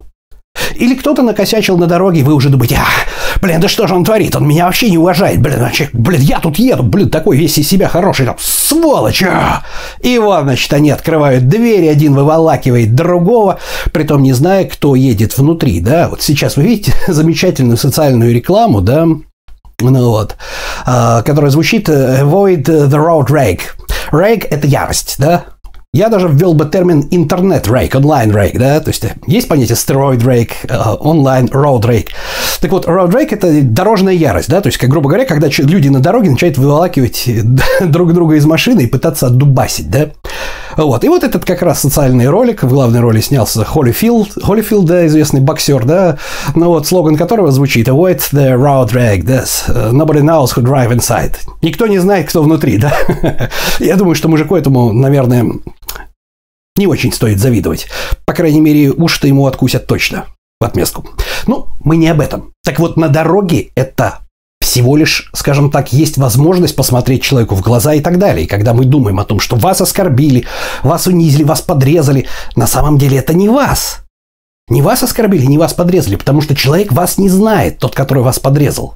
Или 0.75 0.95
кто-то 0.95 1.21
накосячил 1.21 1.77
на 1.77 1.87
дороге, 1.87 2.21
и 2.21 2.23
вы 2.23 2.33
уже 2.33 2.49
думаете, 2.49 2.77
а, 2.77 3.39
блин, 3.39 3.59
да 3.59 3.67
что 3.67 3.87
же 3.87 3.95
он 3.95 4.03
творит? 4.03 4.35
Он 4.35 4.47
меня 4.47 4.65
вообще 4.65 4.89
не 4.89 4.97
уважает. 4.97 5.41
Блин, 5.41 5.57
значит, 5.57 5.89
блин, 5.93 6.21
я 6.21 6.39
тут 6.39 6.57
еду, 6.57 6.83
блин, 6.83 7.09
такой 7.09 7.37
весь 7.37 7.57
из 7.57 7.67
себя 7.67 7.87
хороший, 7.87 8.25
там, 8.25 8.35
сволочь. 8.39 9.23
А! 9.23 9.63
И 10.01 10.17
вот, 10.17 10.43
значит, 10.43 10.71
они 10.73 10.91
открывают 10.91 11.47
двери, 11.47 11.87
один 11.87 12.13
выволакивает 12.13 12.95
другого, 12.95 13.59
притом 13.91 14.23
не 14.23 14.33
зная, 14.33 14.65
кто 14.65 14.95
едет 14.95 15.37
внутри, 15.37 15.79
да. 15.79 16.09
Вот 16.09 16.21
сейчас 16.21 16.57
вы 16.57 16.63
видите 16.63 16.93
замечательную 17.07 17.77
социальную 17.77 18.33
рекламу, 18.33 18.81
да, 18.81 19.05
ну 19.79 20.09
вот, 20.09 20.37
а, 20.85 21.21
которая 21.23 21.51
звучит 21.51 21.89
«Avoid 21.89 22.63
the 22.63 22.89
road 22.89 23.27
rage». 23.27 23.61
Rage– 24.11 24.47
это 24.49 24.67
ярость, 24.67 25.15
да? 25.17 25.45
Я 25.95 26.09
даже 26.09 26.27
ввел 26.27 26.55
бы 26.55 26.65
термин 26.65 27.07
интернет-рейк, 27.11 27.93
онлайн-рейк, 27.93 28.57
да, 28.57 28.79
то 28.79 28.89
есть 28.89 29.05
есть 29.27 29.47
понятие 29.47 29.75
стероид-рейк, 29.75 30.49
онлайн-роуд-рейк. 30.99 32.07
Так 32.61 32.71
вот, 32.71 32.87
роуд-рейк– 32.87 33.31
это 33.31 33.61
дорожная 33.61 34.15
ярость, 34.15 34.49
да, 34.49 34.61
то 34.61 34.69
есть, 34.69 34.79
как 34.79 34.89
грубо 34.89 35.09
говоря, 35.09 35.25
когда 35.25 35.49
люди 35.55 35.89
на 35.89 35.99
дороге 35.99 36.31
начинают 36.31 36.57
выволакивать 36.57 37.29
друг 37.81 38.11
друга 38.13 38.37
из 38.37 38.45
машины 38.47 38.81
и 38.81 38.87
пытаться 38.87 39.27
отдубасить, 39.27 39.91
да. 39.91 40.09
Вот. 40.77 41.03
И 41.03 41.09
вот 41.09 41.23
этот 41.23 41.45
как 41.45 41.61
раз 41.61 41.81
социальный 41.81 42.27
ролик, 42.27 42.63
в 42.63 42.69
главной 42.69 42.99
роли 42.99 43.21
снялся 43.21 43.63
Холлифилд, 43.63 44.29
Холлифилд, 44.41 44.85
да, 44.85 45.05
известный 45.05 45.41
боксер, 45.41 45.85
да, 45.85 46.17
ну 46.55 46.69
вот 46.69 46.87
слоган 46.87 47.15
которого 47.15 47.51
звучит 47.51 47.87
«Avoid 47.87 48.19
the 48.31 48.55
road 48.55 48.93
rag, 48.93 49.23
this. 49.23 49.69
Nobody 49.91 50.21
knows 50.21 50.55
who 50.55 50.63
drive 50.63 50.91
inside». 50.91 51.35
Никто 51.61 51.85
не 51.85 51.99
знает, 51.99 52.29
кто 52.29 52.41
внутри, 52.41 52.79
да. 52.79 52.91
Я 53.79 53.95
думаю, 53.95 54.15
что 54.15 54.27
мужику 54.27 54.55
этому, 54.55 54.91
наверное, 54.91 55.45
не 56.77 56.87
очень 56.87 57.11
стоит 57.13 57.39
завидовать. 57.39 57.87
По 58.25 58.33
крайней 58.33 58.61
мере, 58.61 58.91
уж-то 58.91 59.27
ему 59.27 59.45
откусят 59.47 59.87
точно 59.87 60.25
в 60.59 60.65
отместку. 60.65 61.07
Ну, 61.47 61.67
мы 61.83 61.97
не 61.97 62.07
об 62.07 62.21
этом. 62.21 62.53
Так 62.63 62.79
вот, 62.79 62.97
на 62.97 63.09
дороге 63.09 63.69
это 63.75 64.19
всего 64.61 64.95
лишь, 64.95 65.29
скажем 65.33 65.69
так, 65.69 65.91
есть 65.91 66.17
возможность 66.17 66.75
посмотреть 66.75 67.21
человеку 67.21 67.53
в 67.55 67.61
глаза 67.61 67.93
и 67.93 67.99
так 68.01 68.17
далее. 68.17 68.45
И 68.45 68.47
когда 68.47 68.73
мы 68.73 68.85
думаем 68.85 69.19
о 69.19 69.25
том, 69.25 69.39
что 69.39 69.55
вас 69.55 69.81
оскорбили, 69.81 70.45
вас 70.81 71.05
унизили, 71.05 71.43
вас 71.43 71.61
подрезали, 71.61 72.27
на 72.55 72.65
самом 72.65 72.97
деле 72.97 73.17
это 73.17 73.33
не 73.33 73.49
вас. 73.49 73.99
Не 74.69 74.81
вас 74.81 75.03
оскорбили, 75.03 75.45
не 75.45 75.57
вас 75.57 75.73
подрезали, 75.73 76.15
потому 76.15 76.41
что 76.41 76.55
человек 76.55 76.93
вас 76.93 77.17
не 77.17 77.27
знает, 77.27 77.79
тот, 77.79 77.93
который 77.93 78.23
вас 78.23 78.39
подрезал. 78.39 78.95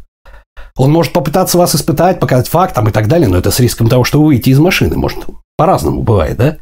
Он 0.77 0.91
может 0.91 1.11
попытаться 1.11 1.57
вас 1.57 1.75
испытать, 1.75 2.19
показать 2.19 2.47
фактом 2.47 2.87
и 2.87 2.91
так 2.91 3.07
далее, 3.07 3.27
но 3.27 3.37
это 3.37 3.51
с 3.51 3.59
риском 3.59 3.89
того, 3.89 4.03
что 4.03 4.21
вы 4.21 4.27
выйдете 4.27 4.51
из 4.51 4.59
машины. 4.59 4.95
Может, 4.95 5.25
по-разному 5.57 6.03
бывает, 6.03 6.37
да? 6.37 6.57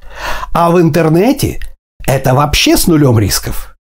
А 0.55 0.71
в 0.71 0.79
интернете 0.79 1.59
это 2.07 2.33
вообще 2.33 2.77
с 2.77 2.87
нулем 2.87 3.19
рисков. 3.19 3.75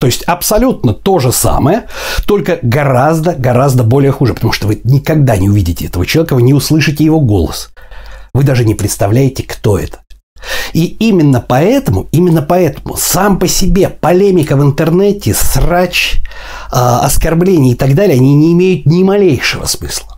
То 0.00 0.08
есть 0.08 0.24
абсолютно 0.24 0.92
то 0.92 1.20
же 1.20 1.30
самое, 1.30 1.86
только 2.26 2.58
гораздо-гораздо 2.62 3.84
более 3.84 4.10
хуже, 4.10 4.34
потому 4.34 4.52
что 4.52 4.66
вы 4.66 4.80
никогда 4.82 5.36
не 5.36 5.48
увидите 5.48 5.86
этого 5.86 6.04
человека, 6.04 6.34
вы 6.34 6.42
не 6.42 6.52
услышите 6.52 7.04
его 7.04 7.20
голос. 7.20 7.70
Вы 8.34 8.42
даже 8.42 8.64
не 8.64 8.74
представляете, 8.74 9.44
кто 9.44 9.78
это. 9.78 10.00
И 10.72 10.84
именно 10.84 11.40
поэтому, 11.40 12.08
именно 12.10 12.42
поэтому 12.42 12.96
сам 12.96 13.38
по 13.38 13.46
себе 13.46 13.88
полемика 13.88 14.56
в 14.56 14.64
интернете, 14.64 15.32
срач, 15.32 16.16
э, 16.16 16.76
оскорбления 16.76 17.74
и 17.74 17.76
так 17.76 17.94
далее, 17.94 18.16
они 18.16 18.34
не 18.34 18.52
имеют 18.52 18.86
ни 18.86 19.04
малейшего 19.04 19.66
смысла. 19.66 20.11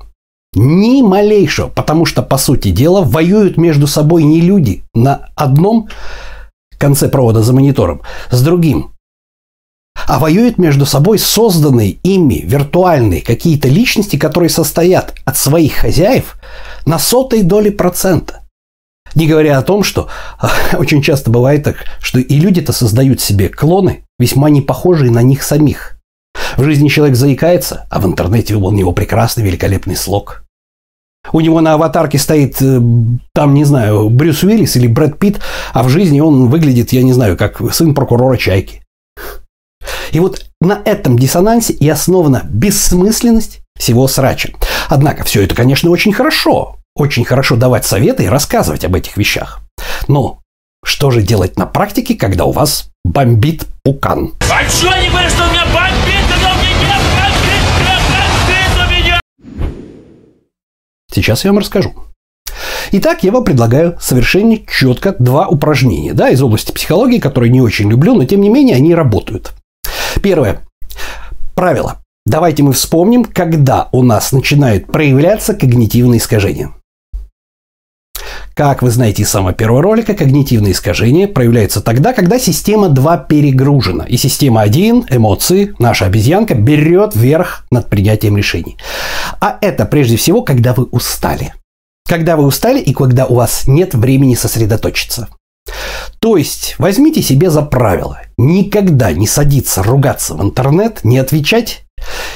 Ни 0.54 1.02
малейшего, 1.02 1.68
потому 1.68 2.06
что, 2.06 2.22
по 2.22 2.38
сути 2.38 2.70
дела, 2.70 3.02
воюют 3.02 3.56
между 3.56 3.86
собой 3.86 4.22
не 4.22 4.40
люди 4.40 4.84
на 4.94 5.28
одном 5.34 5.88
конце 6.78 7.08
провода 7.08 7.42
за 7.42 7.52
монитором 7.52 8.02
с 8.30 8.42
другим 8.42 8.94
а 10.06 10.18
воюют 10.18 10.58
между 10.58 10.86
собой 10.86 11.18
созданные 11.18 11.92
ими 12.02 12.42
виртуальные 12.44 13.22
какие-то 13.22 13.68
личности, 13.68 14.16
которые 14.16 14.50
состоят 14.50 15.14
от 15.24 15.36
своих 15.36 15.74
хозяев 15.74 16.36
на 16.84 16.98
сотой 16.98 17.42
доли 17.42 17.70
процента. 17.70 18.42
Не 19.14 19.26
говоря 19.26 19.58
о 19.58 19.62
том, 19.62 19.82
что 19.82 20.08
очень 20.76 21.02
часто 21.02 21.30
бывает 21.30 21.64
так, 21.64 21.76
что 22.00 22.18
и 22.18 22.38
люди-то 22.38 22.72
создают 22.72 23.20
себе 23.20 23.48
клоны, 23.48 24.04
весьма 24.18 24.50
не 24.50 24.60
похожие 24.60 25.10
на 25.10 25.22
них 25.22 25.42
самих. 25.42 25.98
В 26.56 26.64
жизни 26.64 26.88
человек 26.88 27.16
заикается, 27.16 27.86
а 27.90 28.00
в 28.00 28.06
интернете 28.06 28.54
у 28.54 28.70
него 28.70 28.92
прекрасный, 28.92 29.44
великолепный 29.44 29.96
слог. 29.96 30.43
У 31.32 31.40
него 31.40 31.60
на 31.60 31.74
аватарке 31.74 32.18
стоит, 32.18 32.60
э, 32.60 32.80
там, 33.34 33.54
не 33.54 33.64
знаю, 33.64 34.10
Брюс 34.10 34.42
Уиллис 34.42 34.76
или 34.76 34.86
Брэд 34.86 35.18
Питт, 35.18 35.40
а 35.72 35.82
в 35.82 35.88
жизни 35.88 36.20
он 36.20 36.48
выглядит, 36.48 36.92
я 36.92 37.02
не 37.02 37.12
знаю, 37.12 37.36
как 37.36 37.60
сын 37.72 37.94
прокурора 37.94 38.36
Чайки. 38.36 38.82
И 40.12 40.20
вот 40.20 40.46
на 40.60 40.80
этом 40.84 41.18
диссонансе 41.18 41.72
и 41.72 41.88
основана 41.88 42.42
бессмысленность 42.44 43.60
всего 43.78 44.06
срача. 44.06 44.50
Однако 44.88 45.24
все 45.24 45.42
это, 45.42 45.54
конечно, 45.54 45.90
очень 45.90 46.12
хорошо. 46.12 46.76
Очень 46.96 47.24
хорошо 47.24 47.56
давать 47.56 47.84
советы 47.84 48.24
и 48.24 48.28
рассказывать 48.28 48.84
об 48.84 48.94
этих 48.94 49.16
вещах. 49.16 49.60
Но 50.06 50.40
что 50.84 51.10
же 51.10 51.22
делать 51.22 51.58
на 51.58 51.66
практике, 51.66 52.14
когда 52.14 52.44
у 52.44 52.52
вас 52.52 52.90
бомбит 53.04 53.66
пукан? 53.82 54.32
А 54.40 54.68
что 54.68 54.90
они 54.90 55.08
говорят, 55.08 55.32
что 55.32 55.44
у 55.44 55.50
меня 55.50 55.64
Сейчас 61.14 61.44
я 61.44 61.52
вам 61.52 61.60
расскажу. 61.60 61.94
Итак, 62.92 63.22
я 63.22 63.32
вам 63.32 63.44
предлагаю 63.44 63.96
совершенно 64.00 64.58
четко 64.58 65.14
два 65.18 65.48
упражнения 65.48 66.12
да, 66.12 66.28
из 66.28 66.42
области 66.42 66.72
психологии, 66.72 67.18
которые 67.18 67.50
не 67.50 67.60
очень 67.60 67.88
люблю, 67.88 68.14
но 68.14 68.24
тем 68.24 68.40
не 68.40 68.48
менее 68.48 68.76
они 68.76 68.94
работают. 68.94 69.52
Первое. 70.22 70.60
Правило. 71.54 72.00
Давайте 72.26 72.62
мы 72.62 72.72
вспомним, 72.72 73.24
когда 73.24 73.88
у 73.92 74.02
нас 74.02 74.32
начинают 74.32 74.86
проявляться 74.86 75.54
когнитивные 75.54 76.18
искажения. 76.18 76.72
Как 78.54 78.82
вы 78.82 78.90
знаете 78.90 79.22
из 79.22 79.30
самого 79.30 79.52
первого 79.52 79.82
ролика, 79.82 80.14
когнитивные 80.14 80.72
искажения 80.72 81.26
проявляются 81.26 81.80
тогда, 81.80 82.12
когда 82.12 82.38
система 82.38 82.88
2 82.88 83.16
перегружена. 83.18 84.04
И 84.04 84.16
система 84.16 84.62
1, 84.62 85.06
эмоции, 85.10 85.74
наша 85.78 86.06
обезьянка, 86.06 86.54
берет 86.54 87.16
верх 87.16 87.66
над 87.70 87.88
принятием 87.90 88.36
решений. 88.36 88.76
А 89.40 89.58
это 89.60 89.86
прежде 89.86 90.16
всего, 90.16 90.42
когда 90.42 90.72
вы 90.72 90.84
устали. 90.84 91.54
Когда 92.08 92.36
вы 92.36 92.44
устали 92.44 92.80
и 92.80 92.92
когда 92.92 93.26
у 93.26 93.34
вас 93.34 93.66
нет 93.66 93.94
времени 93.94 94.34
сосредоточиться. 94.34 95.28
То 96.20 96.36
есть 96.36 96.76
возьмите 96.78 97.22
себе 97.22 97.50
за 97.50 97.62
правило 97.62 98.20
никогда 98.38 99.12
не 99.12 99.26
садиться 99.26 99.82
ругаться 99.82 100.34
в 100.34 100.42
интернет, 100.42 101.00
не 101.04 101.18
отвечать, 101.18 101.84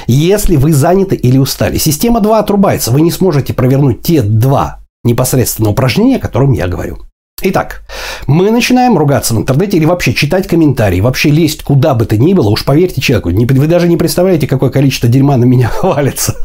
если 0.07 0.55
вы 0.55 0.73
заняты 0.73 1.15
или 1.15 1.37
устали. 1.37 1.77
Система 1.77 2.21
2 2.21 2.39
отрубается, 2.39 2.91
вы 2.91 3.01
не 3.01 3.11
сможете 3.11 3.53
провернуть 3.53 4.01
те 4.01 4.21
два 4.21 4.79
непосредственно 5.03 5.69
упражнения, 5.69 6.17
о 6.17 6.19
котором 6.19 6.51
я 6.51 6.67
говорю. 6.67 6.99
Итак, 7.41 7.83
мы 8.27 8.51
начинаем 8.51 8.97
ругаться 8.97 9.33
в 9.33 9.37
интернете 9.37 9.77
или 9.77 9.85
вообще 9.85 10.13
читать 10.13 10.47
комментарии, 10.47 10.99
вообще 10.99 11.29
лезть 11.29 11.63
куда 11.63 11.93
бы 11.93 12.05
то 12.05 12.17
ни 12.17 12.33
было, 12.33 12.49
уж 12.49 12.65
поверьте 12.65 12.99
человеку, 12.99 13.29
не, 13.29 13.45
вы 13.45 13.67
даже 13.67 13.87
не 13.87 13.95
представляете, 13.95 14.45
какое 14.45 14.69
количество 14.69 15.07
дерьма 15.07 15.37
на 15.37 15.45
меня 15.45 15.71
валится 15.81 16.35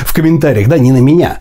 в 0.00 0.14
комментариях, 0.14 0.68
да, 0.68 0.78
не 0.78 0.90
на 0.90 0.98
меня, 0.98 1.40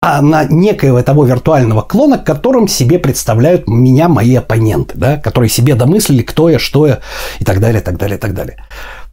а 0.00 0.22
на 0.22 0.44
некоего 0.44 1.02
того 1.02 1.24
виртуального 1.24 1.82
клона, 1.82 2.16
которым 2.16 2.68
себе 2.68 2.98
представляют 2.98 3.68
меня 3.68 4.08
мои 4.08 4.34
оппоненты, 4.36 4.96
да, 4.96 5.16
которые 5.18 5.50
себе 5.50 5.74
домыслили, 5.74 6.22
кто 6.22 6.48
я, 6.48 6.58
что 6.58 6.86
я 6.86 7.00
и 7.38 7.44
так 7.44 7.60
далее, 7.60 7.82
так 7.82 7.98
далее, 7.98 8.16
так 8.16 8.32
далее. 8.32 8.64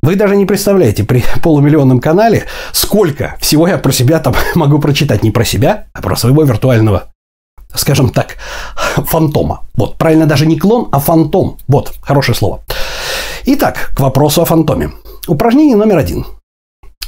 Вы 0.04 0.16
даже 0.16 0.36
не 0.36 0.46
представляете 0.46 1.04
при 1.06 1.24
полумиллионном 1.42 2.00
канале, 2.00 2.46
сколько 2.74 3.38
всего 3.40 3.68
я 3.68 3.78
про 3.78 3.92
себя 3.92 4.20
там 4.20 4.36
могу 4.56 4.78
прочитать. 4.78 5.24
Не 5.24 5.32
про 5.32 5.46
себя, 5.46 5.88
а 5.94 6.02
про 6.02 6.16
своего 6.16 6.44
виртуального 6.44 7.10
скажем 7.76 8.10
так, 8.10 8.38
фантома. 8.96 9.66
Вот, 9.74 9.98
правильно, 9.98 10.28
даже 10.28 10.46
не 10.46 10.60
клон, 10.60 10.90
а 10.92 11.00
фантом. 11.00 11.58
Вот, 11.68 11.94
хорошее 12.02 12.36
слово. 12.36 12.62
Итак, 13.46 13.94
к 13.96 14.00
вопросу 14.00 14.44
о 14.44 14.46
фантоме. 14.46 14.92
Упражнение 15.28 15.76
номер 15.76 15.98
один. 15.98 16.24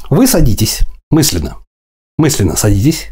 Вы 0.09 0.25
садитесь 0.25 0.79
мысленно. 1.11 1.57
Мысленно 2.17 2.55
садитесь 2.55 3.09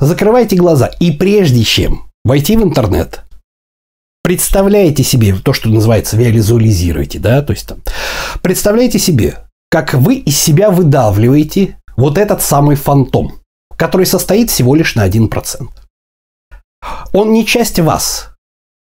Закрывайте 0.00 0.56
глаза 0.56 0.90
и 1.00 1.12
прежде 1.12 1.62
чем 1.64 2.10
войти 2.24 2.56
в 2.56 2.62
интернет, 2.62 3.22
представляете 4.22 5.02
себе 5.02 5.34
то, 5.36 5.52
что 5.52 5.68
называется 5.68 6.16
визуализируете, 6.16 7.18
да, 7.18 7.42
то 7.42 7.52
есть 7.52 7.66
там, 7.66 7.82
представляете 8.42 8.98
себе, 8.98 9.38
как 9.70 9.94
вы 9.94 10.16
из 10.16 10.38
себя 10.38 10.70
выдавливаете 10.70 11.78
вот 11.96 12.18
этот 12.18 12.42
самый 12.42 12.76
фантом, 12.76 13.40
который 13.76 14.06
состоит 14.06 14.50
всего 14.50 14.74
лишь 14.74 14.94
на 14.94 15.08
1%. 15.08 15.68
Он 17.12 17.32
не 17.32 17.46
часть 17.46 17.78
вас. 17.78 18.30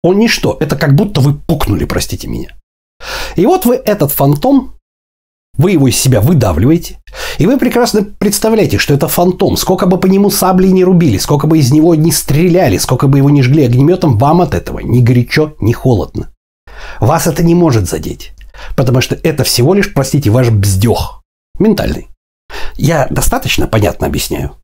Он 0.03 0.19
ничто. 0.19 0.57
Это 0.59 0.75
как 0.75 0.95
будто 0.95 1.21
вы 1.21 1.33
пукнули, 1.33 1.85
простите 1.85 2.27
меня. 2.27 2.55
И 3.35 3.45
вот 3.45 3.65
вы 3.65 3.75
этот 3.75 4.11
фантом 4.11 4.74
вы 5.57 5.71
его 5.71 5.87
из 5.87 5.97
себя 5.97 6.21
выдавливаете, 6.21 6.99
и 7.37 7.45
вы 7.45 7.57
прекрасно 7.57 8.03
представляете, 8.03 8.77
что 8.77 8.93
это 8.93 9.07
фантом. 9.07 9.57
Сколько 9.57 9.85
бы 9.85 9.97
по 9.97 10.05
нему 10.05 10.29
сабли 10.29 10.67
не 10.67 10.83
рубили, 10.83 11.17
сколько 11.17 11.47
бы 11.47 11.57
из 11.57 11.71
него 11.71 11.95
не 11.95 12.11
стреляли, 12.11 12.77
сколько 12.77 13.07
бы 13.07 13.17
его 13.17 13.29
не 13.29 13.41
жгли 13.41 13.65
огнеметом, 13.65 14.17
вам 14.17 14.41
от 14.41 14.53
этого 14.53 14.79
ни 14.79 15.01
горячо, 15.01 15.53
ни 15.59 15.73
холодно. 15.73 16.29
Вас 16.99 17.27
это 17.27 17.43
не 17.43 17.55
может 17.55 17.87
задеть, 17.89 18.33
потому 18.75 19.01
что 19.01 19.15
это 19.15 19.43
всего 19.43 19.73
лишь, 19.73 19.93
простите, 19.93 20.29
ваш 20.29 20.49
бздех 20.49 21.21
ментальный. 21.59 22.07
Я 22.75 23.07
достаточно 23.09 23.67
понятно 23.67 24.07
объясняю. 24.07 24.55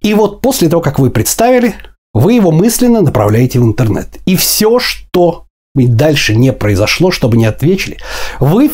И 0.00 0.14
вот 0.14 0.40
после 0.40 0.68
того, 0.68 0.82
как 0.82 0.98
вы 0.98 1.10
представили, 1.10 1.74
вы 2.12 2.34
его 2.34 2.50
мысленно 2.50 3.00
направляете 3.00 3.58
в 3.58 3.64
интернет. 3.64 4.18
И 4.26 4.36
все, 4.36 4.78
что 4.78 5.46
дальше 5.74 6.34
не 6.34 6.52
произошло, 6.52 7.10
чтобы 7.10 7.36
не 7.36 7.46
ответили, 7.46 7.98
вы 8.40 8.70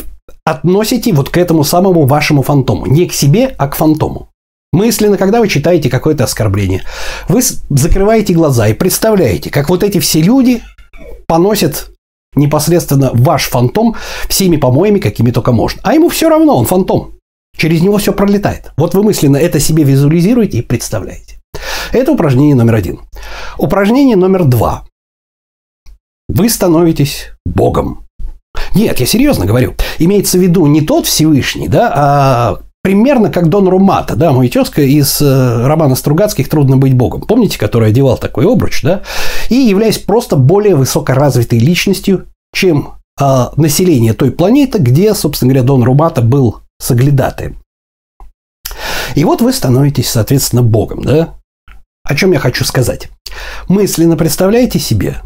относите 0.50 1.12
вот 1.12 1.28
к 1.28 1.36
этому 1.36 1.64
самому 1.64 2.06
вашему 2.06 2.42
фантому. 2.42 2.86
Не 2.86 3.06
к 3.06 3.12
себе, 3.12 3.54
а 3.58 3.68
к 3.68 3.76
фантому. 3.76 4.30
Мысленно, 4.72 5.16
когда 5.16 5.40
вы 5.40 5.48
читаете 5.48 5.88
какое-то 5.88 6.24
оскорбление, 6.24 6.82
вы 7.28 7.40
закрываете 7.70 8.34
глаза 8.34 8.68
и 8.68 8.74
представляете, 8.74 9.50
как 9.50 9.70
вот 9.70 9.82
эти 9.82 9.98
все 9.98 10.20
люди 10.20 10.62
поносят 11.26 11.90
непосредственно 12.34 13.10
ваш 13.14 13.48
фантом 13.48 13.96
всеми 14.28 14.56
помоями, 14.56 14.98
какими 14.98 15.30
только 15.30 15.52
можно. 15.52 15.80
А 15.84 15.94
ему 15.94 16.08
все 16.08 16.28
равно, 16.28 16.56
он 16.56 16.66
фантом. 16.66 17.14
Через 17.56 17.82
него 17.82 17.98
все 17.98 18.12
пролетает. 18.12 18.72
Вот 18.76 18.94
вы 18.94 19.02
мысленно 19.02 19.36
это 19.36 19.58
себе 19.58 19.84
визуализируете 19.84 20.58
и 20.58 20.62
представляете. 20.62 21.40
Это 21.92 22.12
упражнение 22.12 22.54
номер 22.54 22.76
один. 22.76 23.00
Упражнение 23.56 24.16
номер 24.16 24.44
два. 24.44 24.84
Вы 26.28 26.48
становитесь 26.48 27.32
Богом. 27.46 28.07
Нет, 28.74 29.00
я 29.00 29.06
серьезно 29.06 29.46
говорю. 29.46 29.74
Имеется 29.98 30.38
в 30.38 30.40
виду 30.40 30.66
не 30.66 30.80
тот 30.80 31.06
Всевышний, 31.06 31.68
да, 31.68 31.92
а 31.94 32.58
примерно 32.82 33.30
как 33.30 33.48
Дон 33.48 33.68
Румата, 33.68 34.16
да, 34.16 34.32
мой 34.32 34.48
тезка 34.48 34.82
из 34.82 35.20
э, 35.20 35.66
романа 35.66 35.94
Стругацких 35.94 36.48
«Трудно 36.48 36.76
быть 36.76 36.94
богом». 36.94 37.22
Помните, 37.22 37.58
который 37.58 37.90
одевал 37.90 38.16
такой 38.16 38.46
обруч, 38.50 38.82
да? 38.82 39.02
И 39.50 39.56
являясь 39.56 39.98
просто 39.98 40.36
более 40.36 40.74
высокоразвитой 40.74 41.58
личностью, 41.58 42.26
чем 42.54 42.94
э, 43.20 43.46
население 43.56 44.14
той 44.14 44.30
планеты, 44.30 44.78
где, 44.78 45.14
собственно 45.14 45.52
говоря, 45.52 45.66
Дон 45.66 45.82
Румата 45.82 46.22
был 46.22 46.60
соглядатаем. 46.80 47.56
И 49.14 49.24
вот 49.24 49.42
вы 49.42 49.52
становитесь, 49.52 50.08
соответственно, 50.08 50.62
богом, 50.62 51.02
да? 51.02 51.34
О 52.04 52.14
чем 52.14 52.32
я 52.32 52.38
хочу 52.38 52.64
сказать? 52.64 53.10
Мысленно 53.68 54.16
представляете 54.16 54.78
себе, 54.78 55.20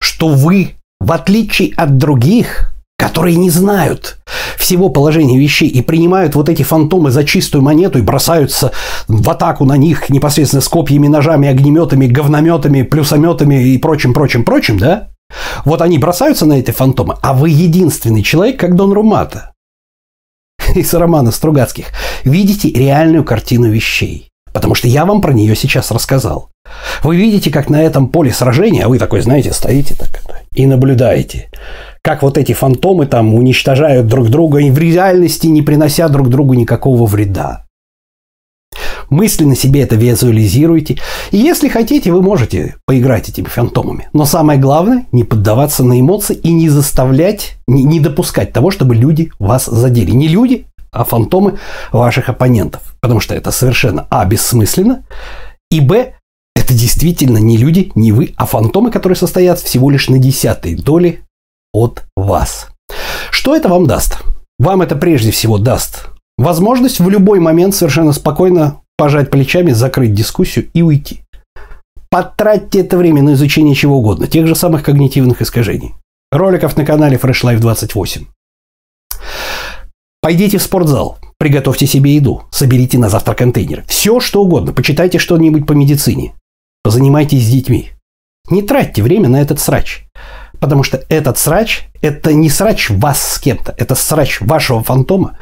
что 0.00 0.28
вы 0.28 0.74
в 1.00 1.12
отличие 1.12 1.72
от 1.74 1.96
других, 1.96 2.72
которые 2.98 3.36
не 3.36 3.50
знают 3.50 4.18
всего 4.56 4.88
положения 4.88 5.38
вещей 5.38 5.68
и 5.68 5.82
принимают 5.82 6.34
вот 6.34 6.48
эти 6.48 6.62
фантомы 6.62 7.10
за 7.10 7.24
чистую 7.24 7.62
монету 7.62 7.98
и 7.98 8.02
бросаются 8.02 8.72
в 9.06 9.30
атаку 9.30 9.64
на 9.64 9.76
них 9.76 10.10
непосредственно 10.10 10.60
с 10.60 10.68
копьями, 10.68 11.06
ножами, 11.06 11.48
огнеметами, 11.48 12.06
говнометами, 12.06 12.82
плюсометами 12.82 13.68
и 13.68 13.78
прочим, 13.78 14.12
прочим, 14.12 14.44
прочим, 14.44 14.78
да? 14.78 15.08
Вот 15.64 15.82
они 15.82 15.98
бросаются 15.98 16.46
на 16.46 16.54
эти 16.54 16.70
фантомы, 16.70 17.16
а 17.22 17.34
вы 17.34 17.50
единственный 17.50 18.22
человек, 18.22 18.58
как 18.58 18.74
Дон 18.74 18.92
Румата 18.92 19.52
из 20.74 20.92
романа 20.94 21.30
Стругацких, 21.30 21.86
видите 22.24 22.70
реальную 22.70 23.24
картину 23.24 23.70
вещей. 23.70 24.28
Потому 24.52 24.74
что 24.74 24.88
я 24.88 25.04
вам 25.04 25.20
про 25.20 25.32
нее 25.32 25.54
сейчас 25.54 25.90
рассказал. 25.90 26.50
Вы 27.02 27.16
видите, 27.16 27.50
как 27.50 27.70
на 27.70 27.82
этом 27.82 28.08
поле 28.08 28.32
сражения, 28.32 28.84
а 28.84 28.88
вы 28.88 28.98
такой, 28.98 29.20
знаете, 29.20 29.52
стоите 29.52 29.94
так 29.94 30.22
и 30.54 30.66
наблюдаете, 30.66 31.50
как 32.02 32.22
вот 32.22 32.38
эти 32.38 32.52
фантомы 32.52 33.06
там 33.06 33.34
уничтожают 33.34 34.06
друг 34.06 34.28
друга 34.28 34.58
и 34.58 34.70
в 34.70 34.78
реальности 34.78 35.46
не 35.46 35.62
принося 35.62 36.08
друг 36.08 36.28
другу 36.28 36.54
никакого 36.54 37.06
вреда. 37.06 37.64
Мысленно 39.10 39.56
себе 39.56 39.82
это 39.82 39.96
визуализируйте. 39.96 40.98
И 41.30 41.38
если 41.38 41.68
хотите, 41.68 42.12
вы 42.12 42.20
можете 42.20 42.74
поиграть 42.86 43.28
этими 43.28 43.46
фантомами. 43.46 44.08
Но 44.12 44.26
самое 44.26 44.60
главное, 44.60 45.06
не 45.12 45.24
поддаваться 45.24 45.82
на 45.82 45.98
эмоции 45.98 46.36
и 46.36 46.52
не 46.52 46.68
заставлять, 46.68 47.56
не, 47.66 47.84
не 47.84 48.00
допускать 48.00 48.52
того, 48.52 48.70
чтобы 48.70 48.94
люди 48.94 49.30
вас 49.38 49.64
задели. 49.64 50.10
Не 50.10 50.28
люди, 50.28 50.66
а 50.92 51.04
фантомы 51.04 51.58
ваших 51.90 52.28
оппонентов. 52.28 52.82
Потому 53.00 53.20
что 53.20 53.34
это 53.34 53.50
совершенно, 53.50 54.06
а, 54.10 54.26
бессмысленно, 54.26 55.04
и, 55.70 55.80
б, 55.80 56.14
это 56.68 56.78
действительно 56.78 57.38
не 57.38 57.56
люди, 57.56 57.90
не 57.94 58.12
вы, 58.12 58.34
а 58.36 58.44
фантомы, 58.44 58.90
которые 58.90 59.16
состоят 59.16 59.58
всего 59.58 59.88
лишь 59.88 60.10
на 60.10 60.18
десятой 60.18 60.74
доли 60.74 61.24
от 61.72 62.04
вас. 62.14 62.68
Что 63.30 63.56
это 63.56 63.70
вам 63.70 63.86
даст? 63.86 64.18
Вам 64.58 64.82
это 64.82 64.94
прежде 64.94 65.30
всего 65.30 65.56
даст 65.56 66.10
возможность 66.38 67.00
в 67.00 67.08
любой 67.10 67.40
момент 67.40 67.74
совершенно 67.74 68.12
спокойно 68.12 68.80
пожать 68.96 69.30
плечами, 69.30 69.72
закрыть 69.72 70.14
дискуссию 70.14 70.70
и 70.72 70.82
уйти. 70.82 71.22
Потратьте 72.10 72.80
это 72.80 72.96
время 72.96 73.22
на 73.22 73.34
изучение 73.34 73.74
чего 73.74 73.98
угодно, 73.98 74.26
тех 74.26 74.46
же 74.46 74.54
самых 74.54 74.82
когнитивных 74.82 75.42
искажений. 75.42 75.94
Роликов 76.30 76.76
на 76.76 76.86
канале 76.86 77.16
Fresh 77.16 77.44
Life 77.44 77.58
28. 77.58 78.26
Пойдите 80.20 80.58
в 80.58 80.62
спортзал, 80.62 81.18
приготовьте 81.38 81.86
себе 81.86 82.14
еду, 82.14 82.42
соберите 82.50 82.98
на 82.98 83.08
завтра 83.08 83.34
контейнер. 83.34 83.84
Все, 83.86 84.20
что 84.20 84.42
угодно. 84.42 84.72
Почитайте 84.72 85.18
что-нибудь 85.18 85.66
по 85.66 85.72
медицине. 85.72 86.34
Позанимайтесь 86.88 87.44
с 87.44 87.50
детьми. 87.50 87.90
Не 88.48 88.62
тратьте 88.62 89.02
время 89.02 89.28
на 89.28 89.42
этот 89.42 89.60
срач. 89.60 90.06
Потому 90.58 90.82
что 90.82 91.04
этот 91.10 91.36
срач– 91.36 91.82
это 92.00 92.32
не 92.32 92.48
срач 92.48 92.88
вас 92.88 93.34
с 93.34 93.38
кем-то, 93.38 93.74
это 93.76 93.94
срач 93.94 94.40
вашего 94.40 94.82
фантома, 94.82 95.36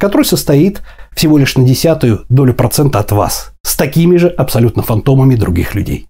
который 0.00 0.24
состоит 0.24 0.82
всего 1.14 1.38
лишь 1.38 1.54
на 1.54 1.62
десятую 1.62 2.24
долю 2.28 2.52
процента 2.52 2.98
от 2.98 3.12
вас, 3.12 3.52
с 3.62 3.76
такими 3.76 4.16
же 4.16 4.26
абсолютно 4.26 4.82
фантомами 4.82 5.36
других 5.36 5.76
людей. 5.76 6.08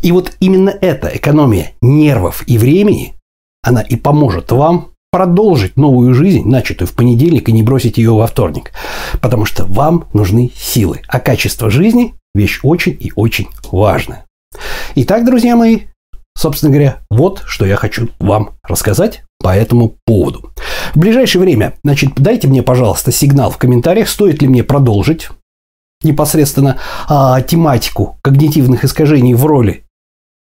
И 0.00 0.10
вот 0.10 0.32
именно 0.40 0.70
эта 0.70 1.16
экономия 1.16 1.74
нервов 1.80 2.42
и 2.48 2.58
времени, 2.58 3.14
она 3.62 3.80
и 3.80 3.94
поможет 3.94 4.50
вам 4.50 4.88
продолжить 5.12 5.76
новую 5.76 6.14
жизнь, 6.14 6.48
начатую 6.48 6.88
в 6.88 6.94
понедельник, 6.94 7.48
и 7.48 7.52
не 7.52 7.62
бросить 7.62 7.98
ее 7.98 8.12
во 8.12 8.26
вторник. 8.26 8.72
Потому 9.20 9.44
что 9.44 9.66
вам 9.66 10.06
нужны 10.14 10.50
силы. 10.56 11.02
А 11.06 11.20
качество 11.20 11.70
жизни– 11.70 12.14
вещь 12.34 12.60
очень 12.62 12.96
и 12.98 13.12
очень 13.14 13.48
важная. 13.70 14.24
Итак, 14.94 15.26
друзья 15.26 15.54
мои, 15.54 15.80
собственно 16.34 16.72
говоря, 16.72 16.98
вот 17.10 17.42
что 17.46 17.66
я 17.66 17.76
хочу 17.76 18.08
вам 18.18 18.54
рассказать 18.62 19.22
по 19.38 19.54
этому 19.54 19.96
поводу. 20.06 20.50
В 20.94 20.98
ближайшее 20.98 21.42
время, 21.42 21.74
значит, 21.84 22.14
дайте 22.16 22.48
мне, 22.48 22.62
пожалуйста, 22.62 23.12
сигнал 23.12 23.50
в 23.50 23.58
комментариях, 23.58 24.08
стоит 24.08 24.40
ли 24.40 24.48
мне 24.48 24.64
продолжить 24.64 25.28
непосредственно 26.02 26.78
а, 27.06 27.42
тематику 27.42 28.18
когнитивных 28.22 28.84
искажений 28.84 29.34
в 29.34 29.44
роли 29.44 29.84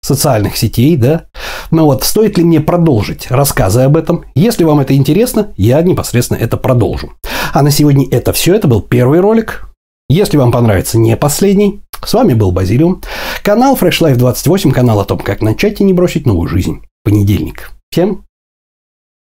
социальных 0.01 0.57
сетей, 0.57 0.95
да. 0.97 1.25
Ну 1.71 1.85
вот, 1.85 2.03
стоит 2.03 2.37
ли 2.37 2.43
мне 2.43 2.59
продолжить 2.59 3.29
рассказы 3.29 3.81
об 3.81 3.97
этом? 3.97 4.25
Если 4.35 4.63
вам 4.63 4.79
это 4.79 4.95
интересно, 4.95 5.53
я 5.57 5.81
непосредственно 5.81 6.37
это 6.37 6.57
продолжу. 6.57 7.13
А 7.53 7.61
на 7.61 7.71
сегодня 7.71 8.07
это 8.09 8.33
все. 8.33 8.55
Это 8.55 8.67
был 8.67 8.81
первый 8.81 9.19
ролик. 9.19 9.69
Если 10.07 10.37
вам 10.37 10.51
понравится 10.51 10.97
не 10.97 11.15
последний, 11.15 11.81
с 12.03 12.13
вами 12.13 12.33
был 12.33 12.51
Базилиум. 12.51 13.01
Канал 13.43 13.75
Fresh 13.75 14.01
Life 14.01 14.15
28, 14.15 14.71
канал 14.71 14.99
о 14.99 15.05
том, 15.05 15.19
как 15.19 15.41
начать 15.41 15.81
и 15.81 15.83
не 15.83 15.93
бросить 15.93 16.25
новую 16.25 16.47
жизнь. 16.47 16.81
Понедельник. 17.03 17.71
Всем 17.91 18.25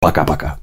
пока-пока. 0.00 0.58